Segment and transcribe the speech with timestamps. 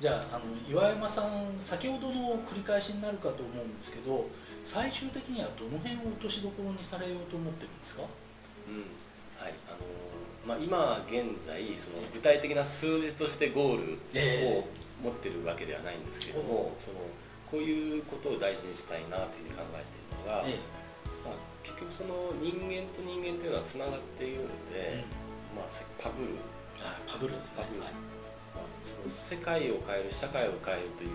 [0.00, 4.30] じゃああの岩山さん先ほどの繰り返しになるかと思うんですけど
[4.62, 8.86] 最終的にはどの辺を落としどころにされようと思ってるんですか、うん。
[9.34, 9.54] はい。
[9.66, 9.82] あの
[10.46, 13.98] まあ、今現在その具体的な数字としてゴール
[14.46, 14.68] を
[15.02, 17.00] 持ってるわけではないんですけども、その
[17.50, 20.60] こういうことを大事にしたいなというふうに考えているのが、え
[21.24, 25.04] まあ、結局その人間と人間というのはつながっているので、
[25.56, 26.38] まあ、さっきパブル。
[26.80, 27.64] あパブルですね。
[27.64, 27.82] パブル
[29.30, 31.10] 世界を変える社会を変えるという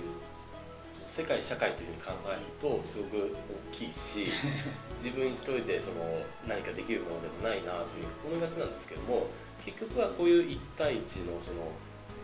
[1.15, 3.35] 世界社会というふうに考えるとすごく
[3.71, 4.33] 大きいし
[5.03, 9.27] 自分一人でその何かできるものでもないなという思いがちなんですけども
[9.65, 10.97] 結局はこういう1対1
[11.29, 11.71] のその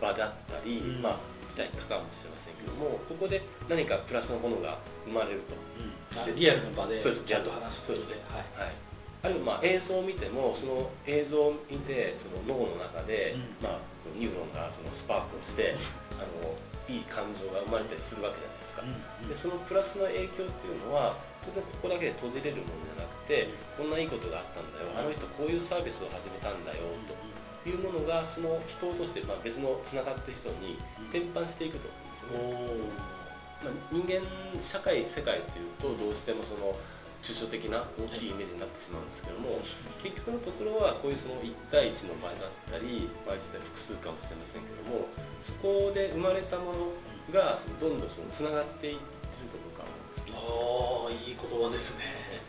[0.00, 1.02] 場だったり、うん。
[1.02, 1.12] まあ
[1.54, 5.54] 1対1かもしれませんけどもここで何かプラスのものが生まれると。
[5.78, 6.22] うん。
[6.22, 8.66] あリアルの場でそうですちゃんと話すことではい。
[8.66, 8.74] はい、
[9.22, 13.40] あるいはまあ映像を見てもその映像を見てその脳の中で、うん。
[13.62, 13.79] まあ、
[14.20, 15.72] ニューロンがそのスパークをして
[16.20, 16.52] あの
[16.84, 24.92] いい感情が生まれたりするわけじゃないですか、うんでそのプラスの影響っていうのは当然ここだけで閉じれるものじゃなくてこんないいことがあったんだよ。
[24.92, 27.16] あの人こういうサービスを始めたんだよと
[27.64, 30.76] いうものがその人として、まあ、別のつながってる人に
[31.12, 31.88] 伝播していくと
[32.32, 33.20] 思うんですよね。
[33.60, 34.20] まあ、人間
[34.60, 36.76] 社会世界っていうとどうしてもその
[37.20, 39.60] 抽象的な大きいイメージになってしまうんですけども
[40.02, 45.08] 結局のところはこういうその1対1の場合だったり場合自体複数かもしれませんけども
[45.44, 46.96] そこで生まれたもの
[47.32, 49.04] がそのどんどんそのつながっていって
[49.44, 52.40] ると僕は思うんですあーいい言葉ですね。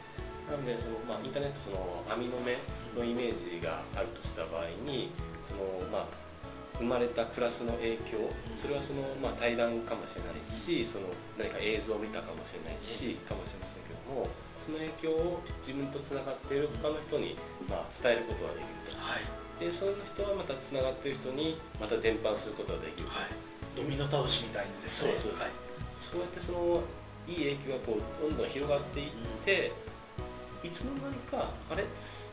[0.52, 2.60] なのでその、まあ、インターネットその網の目
[2.92, 5.12] のイメージがあるとした場合に
[5.48, 6.06] その、まあ、
[6.76, 8.28] 生まれたプラスの影響
[8.60, 11.08] それはその、まあ、対談かもしれないしその
[11.40, 14.28] 何か映像を見たかもしれないしかもしれませんけども
[14.66, 17.36] その影響を自分とつながっている他の人に、
[17.68, 19.02] まあ、伝えることができると。
[19.02, 19.26] はい。
[19.60, 23.08] でその人はまたつながっている人にまた伝播することができる。
[23.08, 23.34] と、はい。
[23.78, 25.18] ドミノ倒しみたいにですね。
[25.22, 25.54] そうそうはい。
[26.02, 26.82] そうやってその
[27.30, 29.12] いい影響がこうどんどん広がっていっ
[29.46, 29.72] て、
[30.66, 31.86] いつの間にかあれ？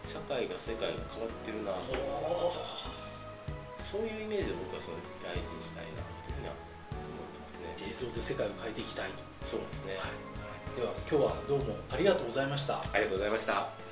[0.08, 2.56] 社会が世界が変わってるなお
[3.84, 6.56] そういうイメージを僕はその大事にしたいなというふうには
[6.96, 7.92] 思ってますね。
[7.92, 9.20] 映像で世界を変えていきたいと。
[9.44, 10.00] そうですね、
[10.78, 12.78] では今日はどうもありがとうございました。
[12.78, 13.87] ありがとうございました。